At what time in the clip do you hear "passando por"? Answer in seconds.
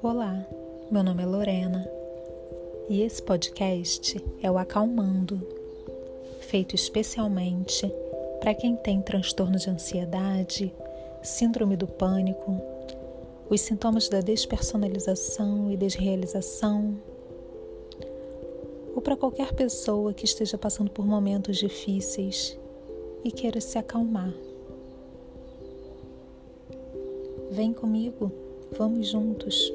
20.56-21.04